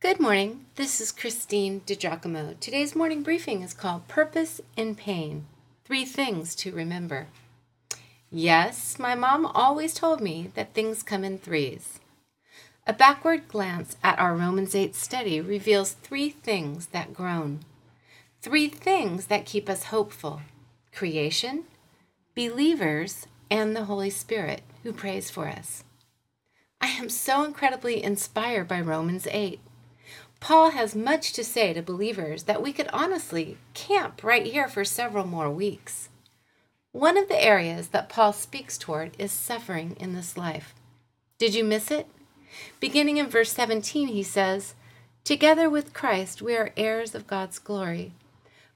Good 0.00 0.18
morning. 0.18 0.64
This 0.76 0.98
is 0.98 1.12
Christine 1.12 1.82
DiGiacomo. 1.82 2.58
Today's 2.58 2.96
morning 2.96 3.22
briefing 3.22 3.60
is 3.60 3.74
called 3.74 4.08
Purpose 4.08 4.58
in 4.74 4.94
Pain 4.94 5.44
Three 5.84 6.06
Things 6.06 6.54
to 6.54 6.72
Remember. 6.72 7.26
Yes, 8.30 8.98
my 8.98 9.14
mom 9.14 9.44
always 9.44 9.92
told 9.92 10.22
me 10.22 10.52
that 10.54 10.72
things 10.72 11.02
come 11.02 11.22
in 11.22 11.36
threes. 11.36 12.00
A 12.86 12.94
backward 12.94 13.46
glance 13.46 13.98
at 14.02 14.18
our 14.18 14.34
Romans 14.34 14.74
8 14.74 14.94
study 14.94 15.38
reveals 15.38 15.92
three 15.92 16.30
things 16.30 16.86
that 16.86 17.12
groan, 17.12 17.60
three 18.40 18.68
things 18.68 19.26
that 19.26 19.44
keep 19.44 19.68
us 19.68 19.84
hopeful 19.84 20.40
creation, 20.94 21.64
believers, 22.34 23.26
and 23.50 23.76
the 23.76 23.84
Holy 23.84 24.08
Spirit 24.08 24.62
who 24.82 24.94
prays 24.94 25.30
for 25.30 25.46
us. 25.46 25.84
I 26.80 26.86
am 26.86 27.10
so 27.10 27.44
incredibly 27.44 28.02
inspired 28.02 28.66
by 28.66 28.80
Romans 28.80 29.28
8. 29.30 29.60
Paul 30.40 30.70
has 30.70 30.96
much 30.96 31.32
to 31.34 31.44
say 31.44 31.72
to 31.72 31.82
believers 31.82 32.44
that 32.44 32.62
we 32.62 32.72
could 32.72 32.88
honestly 32.92 33.58
camp 33.74 34.24
right 34.24 34.46
here 34.46 34.68
for 34.68 34.84
several 34.84 35.26
more 35.26 35.50
weeks. 35.50 36.08
One 36.92 37.16
of 37.16 37.28
the 37.28 37.40
areas 37.40 37.88
that 37.88 38.08
Paul 38.08 38.32
speaks 38.32 38.76
toward 38.76 39.12
is 39.18 39.30
suffering 39.30 39.96
in 40.00 40.14
this 40.14 40.36
life. 40.36 40.74
Did 41.38 41.54
you 41.54 41.62
miss 41.62 41.90
it? 41.90 42.08
Beginning 42.80 43.18
in 43.18 43.28
verse 43.28 43.52
17, 43.52 44.08
he 44.08 44.22
says, 44.22 44.74
Together 45.22 45.70
with 45.70 45.92
Christ, 45.92 46.42
we 46.42 46.56
are 46.56 46.72
heirs 46.76 47.14
of 47.14 47.26
God's 47.26 47.58
glory. 47.58 48.12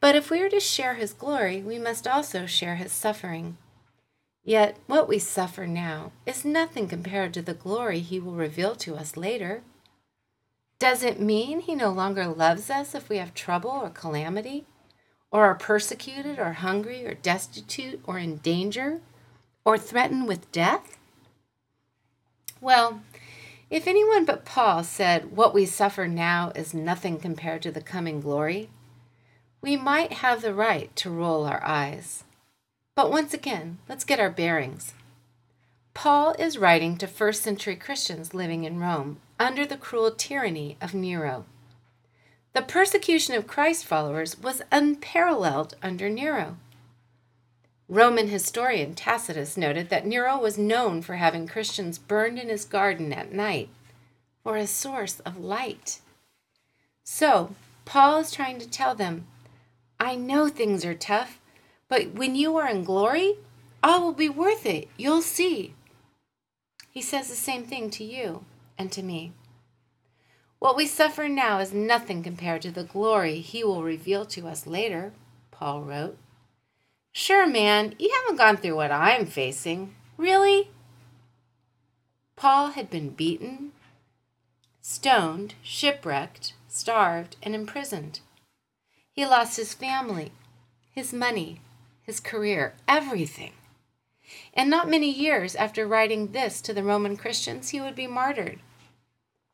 But 0.00 0.14
if 0.14 0.30
we 0.30 0.40
are 0.40 0.48
to 0.48 0.60
share 0.60 0.94
his 0.94 1.12
glory, 1.12 1.60
we 1.60 1.78
must 1.78 2.06
also 2.06 2.46
share 2.46 2.76
his 2.76 2.92
suffering. 2.92 3.58
Yet 4.44 4.78
what 4.86 5.08
we 5.08 5.18
suffer 5.18 5.66
now 5.66 6.12
is 6.24 6.44
nothing 6.44 6.88
compared 6.88 7.34
to 7.34 7.42
the 7.42 7.52
glory 7.52 7.98
he 7.98 8.18
will 8.18 8.32
reveal 8.32 8.74
to 8.76 8.96
us 8.96 9.16
later. 9.16 9.62
Does 10.78 11.02
it 11.02 11.20
mean 11.20 11.60
he 11.60 11.74
no 11.74 11.90
longer 11.90 12.26
loves 12.26 12.70
us 12.70 12.94
if 12.94 13.08
we 13.08 13.16
have 13.18 13.34
trouble 13.34 13.70
or 13.70 13.90
calamity, 13.90 14.64
or 15.30 15.44
are 15.44 15.54
persecuted, 15.54 16.38
or 16.38 16.52
hungry, 16.52 17.04
or 17.04 17.14
destitute, 17.14 18.00
or 18.04 18.18
in 18.18 18.36
danger, 18.36 19.00
or 19.64 19.76
threatened 19.76 20.28
with 20.28 20.50
death? 20.52 20.96
Well, 22.60 23.02
if 23.70 23.86
anyone 23.86 24.24
but 24.24 24.44
Paul 24.44 24.82
said 24.84 25.36
what 25.36 25.52
we 25.52 25.66
suffer 25.66 26.08
now 26.08 26.52
is 26.54 26.72
nothing 26.72 27.18
compared 27.18 27.62
to 27.62 27.70
the 27.70 27.82
coming 27.82 28.20
glory, 28.20 28.70
we 29.60 29.76
might 29.76 30.12
have 30.14 30.42
the 30.42 30.54
right 30.54 30.94
to 30.96 31.10
roll 31.10 31.44
our 31.44 31.62
eyes. 31.64 32.24
But 32.94 33.10
once 33.10 33.34
again, 33.34 33.78
let's 33.88 34.04
get 34.04 34.20
our 34.20 34.30
bearings. 34.30 34.94
Paul 36.00 36.36
is 36.38 36.58
writing 36.58 36.96
to 36.98 37.08
first 37.08 37.42
century 37.42 37.74
Christians 37.74 38.32
living 38.32 38.62
in 38.62 38.78
Rome 38.78 39.18
under 39.40 39.66
the 39.66 39.76
cruel 39.76 40.12
tyranny 40.12 40.76
of 40.80 40.94
Nero. 40.94 41.44
The 42.52 42.62
persecution 42.62 43.34
of 43.34 43.48
Christ 43.48 43.84
followers 43.84 44.38
was 44.38 44.62
unparalleled 44.70 45.74
under 45.82 46.08
Nero. 46.08 46.56
Roman 47.88 48.28
historian 48.28 48.94
Tacitus 48.94 49.56
noted 49.56 49.88
that 49.88 50.06
Nero 50.06 50.38
was 50.38 50.56
known 50.56 51.02
for 51.02 51.16
having 51.16 51.48
Christians 51.48 51.98
burned 51.98 52.38
in 52.38 52.48
his 52.48 52.64
garden 52.64 53.12
at 53.12 53.32
night 53.32 53.68
for 54.44 54.56
a 54.56 54.68
source 54.68 55.18
of 55.26 55.36
light. 55.36 55.98
So, 57.02 57.56
Paul 57.84 58.20
is 58.20 58.30
trying 58.30 58.60
to 58.60 58.70
tell 58.70 58.94
them, 58.94 59.26
I 59.98 60.14
know 60.14 60.46
things 60.46 60.84
are 60.84 60.94
tough, 60.94 61.40
but 61.88 62.12
when 62.12 62.36
you 62.36 62.56
are 62.56 62.68
in 62.68 62.84
glory, 62.84 63.34
all 63.82 64.00
will 64.02 64.12
be 64.12 64.28
worth 64.28 64.64
it. 64.64 64.86
You'll 64.96 65.22
see. 65.22 65.74
He 66.90 67.02
says 67.02 67.28
the 67.28 67.34
same 67.36 67.64
thing 67.64 67.90
to 67.90 68.04
you 68.04 68.44
and 68.76 68.90
to 68.92 69.02
me. 69.02 69.32
What 70.58 70.76
we 70.76 70.86
suffer 70.86 71.28
now 71.28 71.58
is 71.58 71.72
nothing 71.72 72.22
compared 72.22 72.62
to 72.62 72.70
the 72.70 72.84
glory 72.84 73.40
he 73.40 73.62
will 73.62 73.84
reveal 73.84 74.24
to 74.26 74.48
us 74.48 74.66
later, 74.66 75.12
Paul 75.50 75.82
wrote. 75.82 76.18
Sure, 77.12 77.46
man, 77.46 77.94
you 77.98 78.12
haven't 78.22 78.38
gone 78.38 78.56
through 78.56 78.76
what 78.76 78.90
I'm 78.90 79.26
facing. 79.26 79.94
Really? 80.16 80.70
Paul 82.36 82.70
had 82.70 82.90
been 82.90 83.10
beaten, 83.10 83.72
stoned, 84.80 85.54
shipwrecked, 85.62 86.54
starved, 86.68 87.36
and 87.42 87.54
imprisoned. 87.54 88.20
He 89.12 89.26
lost 89.26 89.56
his 89.56 89.74
family, 89.74 90.32
his 90.92 91.12
money, 91.12 91.60
his 92.02 92.20
career, 92.20 92.74
everything. 92.86 93.52
And 94.54 94.68
not 94.68 94.88
many 94.88 95.10
years 95.10 95.54
after 95.54 95.86
writing 95.86 96.32
this 96.32 96.60
to 96.62 96.72
the 96.72 96.82
Roman 96.82 97.16
Christians, 97.16 97.70
he 97.70 97.80
would 97.80 97.94
be 97.94 98.06
martyred. 98.06 98.60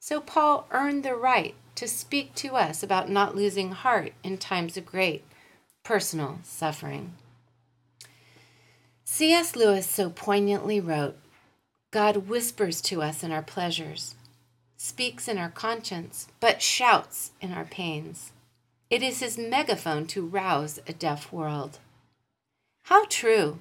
So 0.01 0.21
Paul 0.21 0.67
earned 0.71 1.03
the 1.03 1.15
right 1.15 1.55
to 1.77 1.89
speak 1.89 2.35
to 2.37 2.57
us 2.57 2.83
about 2.83 3.11
not 3.11 3.35
losing 3.35 3.73
heart 3.73 4.13
in 4.23 4.39
times 4.39 4.77
of 4.77 4.87
great 4.87 5.25
personal 5.83 6.39
suffering. 6.43 7.15
C.S. 9.05 9.55
Lewis 9.55 9.87
so 9.87 10.11
poignantly 10.11 10.81
wrote 10.81 11.17
God 11.91 12.29
whispers 12.29 12.81
to 12.83 13.03
us 13.03 13.23
in 13.23 13.31
our 13.31 13.43
pleasures, 13.43 14.15
speaks 14.77 15.29
in 15.29 15.39
our 15.39 15.51
conscience, 15.51 16.27
but 16.41 16.61
shouts 16.61 17.33
in 17.41 17.53
our 17.53 17.65
pains. 17.65 18.33
It 18.91 19.03
is 19.03 19.21
his 19.21 19.39
megaphone 19.39 20.07
to 20.09 20.27
rouse 20.27 20.81
a 20.87 20.93
deaf 20.93 21.33
world. 21.33 21.79
How 22.85 23.07
true! 23.07 23.59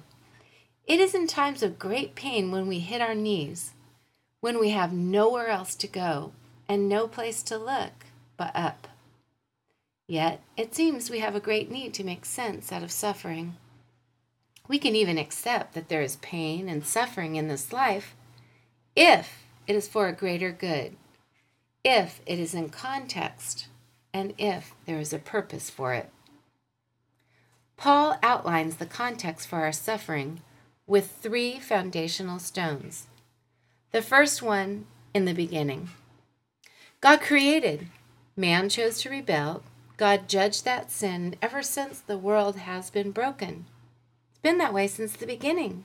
It 0.86 1.00
is 1.00 1.14
in 1.14 1.26
times 1.26 1.62
of 1.62 1.78
great 1.78 2.14
pain 2.14 2.50
when 2.50 2.66
we 2.66 2.80
hit 2.80 3.00
our 3.00 3.14
knees, 3.14 3.72
when 4.40 4.58
we 4.58 4.70
have 4.70 4.92
nowhere 4.92 5.48
else 5.48 5.74
to 5.76 5.86
go 5.86 6.32
and 6.68 6.88
no 6.88 7.08
place 7.08 7.42
to 7.44 7.56
look 7.56 8.06
but 8.36 8.54
up. 8.54 8.88
Yet 10.06 10.42
it 10.56 10.74
seems 10.74 11.08
we 11.08 11.20
have 11.20 11.34
a 11.34 11.40
great 11.40 11.70
need 11.70 11.94
to 11.94 12.04
make 12.04 12.26
sense 12.26 12.70
out 12.70 12.82
of 12.82 12.92
suffering. 12.92 13.56
We 14.68 14.78
can 14.78 14.94
even 14.94 15.16
accept 15.16 15.72
that 15.74 15.88
there 15.88 16.02
is 16.02 16.16
pain 16.16 16.68
and 16.68 16.84
suffering 16.84 17.36
in 17.36 17.48
this 17.48 17.72
life 17.72 18.14
if 18.94 19.44
it 19.66 19.74
is 19.76 19.88
for 19.88 20.08
a 20.08 20.12
greater 20.12 20.52
good, 20.52 20.96
if 21.82 22.20
it 22.26 22.38
is 22.38 22.54
in 22.54 22.68
context, 22.68 23.68
and 24.12 24.34
if 24.36 24.74
there 24.84 24.98
is 24.98 25.12
a 25.12 25.18
purpose 25.18 25.70
for 25.70 25.94
it. 25.94 26.10
Paul 27.76 28.18
outlines 28.22 28.76
the 28.76 28.86
context 28.86 29.48
for 29.48 29.60
our 29.60 29.72
suffering 29.72 30.42
with 30.86 31.10
three 31.10 31.58
foundational 31.58 32.38
stones. 32.38 33.06
The 33.92 34.02
first 34.02 34.42
one 34.42 34.86
in 35.12 35.24
the 35.24 35.32
beginning. 35.32 35.90
God 37.00 37.20
created, 37.20 37.88
man 38.36 38.68
chose 38.68 39.00
to 39.00 39.10
rebel. 39.10 39.62
God 39.96 40.28
judged 40.28 40.64
that 40.64 40.90
sin 40.90 41.36
ever 41.40 41.62
since 41.62 42.00
the 42.00 42.18
world 42.18 42.56
has 42.56 42.90
been 42.90 43.12
broken. 43.12 43.66
It's 44.30 44.40
been 44.40 44.58
that 44.58 44.74
way 44.74 44.86
since 44.86 45.12
the 45.12 45.26
beginning. 45.26 45.84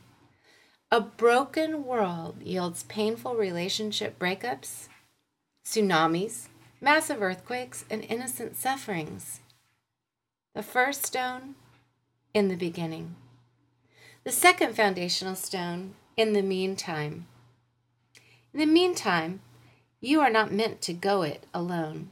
A 0.91 0.99
broken 0.99 1.85
world 1.85 2.41
yields 2.41 2.83
painful 2.83 3.35
relationship 3.35 4.17
breakups, 4.17 4.87
tsunamis, 5.63 6.47
massive 6.81 7.21
earthquakes, 7.21 7.85
and 7.91 8.03
innocent 8.05 8.55
sufferings. 8.55 9.39
The 10.55 10.63
first 10.63 11.05
stone, 11.05 11.55
in 12.33 12.47
the 12.47 12.55
beginning. 12.55 13.15
The 14.25 14.31
second 14.31 14.75
foundational 14.75 15.35
stone, 15.35 15.95
in 16.17 16.33
the 16.33 16.41
meantime. 16.41 17.27
In 18.53 18.59
the 18.59 18.65
meantime, 18.65 19.39
you 20.01 20.19
are 20.19 20.29
not 20.29 20.51
meant 20.51 20.81
to 20.81 20.93
go 20.93 21.21
it 21.21 21.45
alone. 21.53 22.09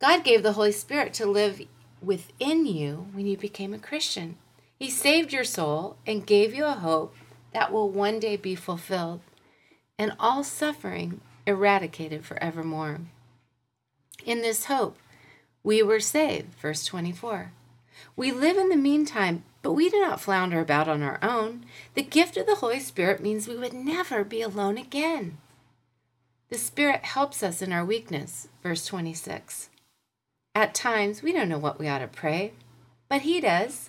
God 0.00 0.22
gave 0.22 0.42
the 0.42 0.52
Holy 0.52 0.72
Spirit 0.72 1.12
to 1.14 1.26
live 1.26 1.60
within 2.00 2.66
you 2.66 3.08
when 3.12 3.26
you 3.26 3.36
became 3.36 3.74
a 3.74 3.78
Christian. 3.78 4.36
He 4.78 4.90
saved 4.90 5.32
your 5.32 5.44
soul 5.44 5.96
and 6.06 6.26
gave 6.26 6.54
you 6.54 6.64
a 6.64 6.72
hope 6.72 7.14
that 7.52 7.72
will 7.72 7.88
one 7.88 8.20
day 8.20 8.36
be 8.36 8.54
fulfilled 8.54 9.20
and 9.98 10.12
all 10.18 10.44
suffering 10.44 11.20
eradicated 11.46 12.24
forevermore. 12.24 13.00
In 14.24 14.40
this 14.40 14.66
hope, 14.66 14.96
we 15.62 15.82
were 15.82 16.00
saved, 16.00 16.54
verse 16.60 16.84
24. 16.84 17.52
We 18.16 18.32
live 18.32 18.56
in 18.56 18.68
the 18.68 18.76
meantime, 18.76 19.44
but 19.62 19.72
we 19.72 19.88
do 19.88 20.00
not 20.00 20.20
flounder 20.20 20.60
about 20.60 20.88
on 20.88 21.02
our 21.02 21.18
own. 21.22 21.64
The 21.94 22.02
gift 22.02 22.36
of 22.36 22.46
the 22.46 22.56
Holy 22.56 22.80
Spirit 22.80 23.22
means 23.22 23.48
we 23.48 23.56
would 23.56 23.72
never 23.72 24.24
be 24.24 24.42
alone 24.42 24.76
again. 24.76 25.38
The 26.50 26.58
Spirit 26.58 27.04
helps 27.04 27.42
us 27.42 27.62
in 27.62 27.72
our 27.72 27.84
weakness, 27.84 28.48
verse 28.62 28.84
26. 28.84 29.70
At 30.54 30.74
times, 30.74 31.22
we 31.22 31.32
don't 31.32 31.48
know 31.48 31.58
what 31.58 31.78
we 31.78 31.88
ought 31.88 32.00
to 32.00 32.08
pray, 32.08 32.52
but 33.08 33.22
He 33.22 33.40
does. 33.40 33.88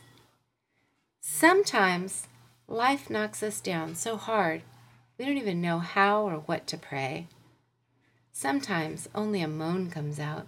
Sometimes 1.20 2.28
life 2.68 3.10
knocks 3.10 3.44
us 3.44 3.60
down 3.60 3.96
so 3.96 4.16
hard 4.16 4.62
we 5.18 5.26
don't 5.26 5.38
even 5.38 5.62
know 5.62 5.80
how 5.80 6.24
or 6.24 6.38
what 6.38 6.66
to 6.68 6.78
pray. 6.78 7.28
Sometimes 8.32 9.08
only 9.14 9.42
a 9.42 9.48
moan 9.48 9.90
comes 9.92 10.20
out. 10.20 10.48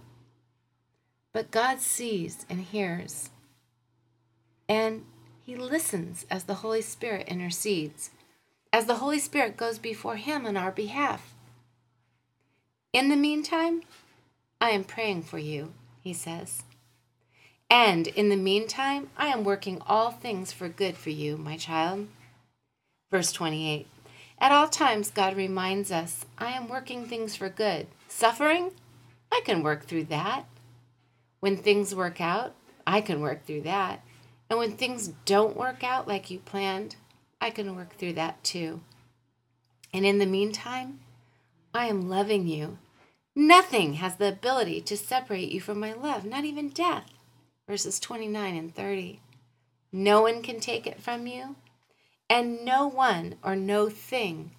But 1.32 1.50
God 1.50 1.80
sees 1.80 2.44
and 2.50 2.60
hears. 2.60 3.30
And 4.68 5.04
He 5.46 5.54
listens 5.54 6.26
as 6.28 6.44
the 6.44 6.54
Holy 6.54 6.82
Spirit 6.82 7.28
intercedes, 7.28 8.10
as 8.72 8.86
the 8.86 8.96
Holy 8.96 9.20
Spirit 9.20 9.56
goes 9.56 9.78
before 9.78 10.16
Him 10.16 10.44
on 10.44 10.56
our 10.56 10.72
behalf. 10.72 11.34
In 12.92 13.10
the 13.10 13.16
meantime, 13.16 13.82
I 14.60 14.70
am 14.70 14.82
praying 14.82 15.22
for 15.22 15.38
you, 15.38 15.72
he 16.02 16.12
says. 16.12 16.64
And 17.70 18.08
in 18.08 18.28
the 18.28 18.36
meantime, 18.36 19.08
I 19.16 19.28
am 19.28 19.44
working 19.44 19.80
all 19.86 20.10
things 20.10 20.50
for 20.50 20.68
good 20.68 20.96
for 20.96 21.10
you, 21.10 21.36
my 21.36 21.56
child. 21.56 22.08
Verse 23.12 23.30
28 23.30 23.86
At 24.40 24.50
all 24.50 24.66
times, 24.66 25.12
God 25.12 25.36
reminds 25.36 25.92
us, 25.92 26.26
I 26.38 26.50
am 26.50 26.66
working 26.66 27.04
things 27.06 27.36
for 27.36 27.48
good. 27.48 27.86
Suffering? 28.08 28.72
I 29.30 29.42
can 29.44 29.62
work 29.62 29.84
through 29.84 30.04
that. 30.06 30.46
When 31.38 31.56
things 31.56 31.94
work 31.94 32.20
out, 32.20 32.56
I 32.84 33.00
can 33.00 33.20
work 33.20 33.46
through 33.46 33.60
that. 33.62 34.02
And 34.48 34.58
when 34.58 34.76
things 34.76 35.08
don't 35.24 35.56
work 35.56 35.82
out 35.82 36.06
like 36.06 36.30
you 36.30 36.38
planned, 36.38 36.96
I 37.40 37.50
can 37.50 37.76
work 37.76 37.96
through 37.96 38.14
that 38.14 38.42
too. 38.44 38.80
And 39.92 40.06
in 40.06 40.18
the 40.18 40.26
meantime, 40.26 41.00
I 41.74 41.86
am 41.86 42.08
loving 42.08 42.46
you. 42.46 42.78
Nothing 43.34 43.94
has 43.94 44.16
the 44.16 44.28
ability 44.28 44.80
to 44.82 44.96
separate 44.96 45.50
you 45.50 45.60
from 45.60 45.78
my 45.78 45.92
love, 45.92 46.24
not 46.24 46.44
even 46.44 46.70
death. 46.70 47.10
Verses 47.68 48.00
29 48.00 48.56
and 48.56 48.74
30. 48.74 49.20
No 49.92 50.22
one 50.22 50.42
can 50.42 50.60
take 50.60 50.86
it 50.86 51.00
from 51.00 51.26
you, 51.26 51.56
and 52.30 52.64
no 52.64 52.86
one 52.86 53.36
or 53.42 53.56
no 53.56 53.88
thing 53.88 54.52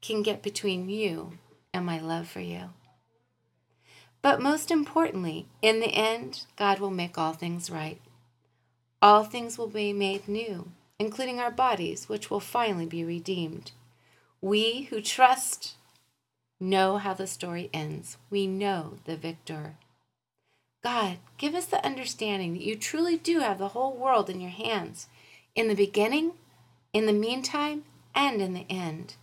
can 0.00 0.22
get 0.22 0.42
between 0.42 0.88
you 0.88 1.38
and 1.72 1.84
my 1.84 1.98
love 1.98 2.28
for 2.28 2.40
you. 2.40 2.70
But 4.22 4.40
most 4.40 4.70
importantly, 4.70 5.46
in 5.60 5.80
the 5.80 5.94
end, 5.94 6.46
God 6.56 6.78
will 6.78 6.90
make 6.90 7.18
all 7.18 7.32
things 7.34 7.70
right. 7.70 8.00
All 9.04 9.22
things 9.22 9.58
will 9.58 9.66
be 9.66 9.92
made 9.92 10.28
new, 10.28 10.72
including 10.98 11.38
our 11.38 11.50
bodies, 11.50 12.08
which 12.08 12.30
will 12.30 12.40
finally 12.40 12.86
be 12.86 13.04
redeemed. 13.04 13.72
We 14.40 14.84
who 14.84 15.02
trust 15.02 15.74
know 16.58 16.96
how 16.96 17.12
the 17.12 17.26
story 17.26 17.68
ends. 17.74 18.16
We 18.30 18.46
know 18.46 18.94
the 19.04 19.18
victor. 19.18 19.76
God, 20.82 21.18
give 21.36 21.54
us 21.54 21.66
the 21.66 21.84
understanding 21.84 22.54
that 22.54 22.62
you 22.62 22.76
truly 22.76 23.18
do 23.18 23.40
have 23.40 23.58
the 23.58 23.68
whole 23.68 23.94
world 23.94 24.30
in 24.30 24.40
your 24.40 24.48
hands, 24.48 25.08
in 25.54 25.68
the 25.68 25.74
beginning, 25.74 26.32
in 26.94 27.04
the 27.04 27.12
meantime, 27.12 27.84
and 28.14 28.40
in 28.40 28.54
the 28.54 28.64
end. 28.70 29.16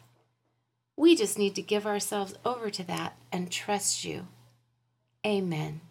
We 0.96 1.16
just 1.16 1.40
need 1.40 1.56
to 1.56 1.64
give 1.64 1.88
ourselves 1.88 2.36
over 2.46 2.70
to 2.70 2.84
that 2.84 3.16
and 3.32 3.50
trust 3.50 4.06
you. 4.06 4.28
Amen. 5.26 5.82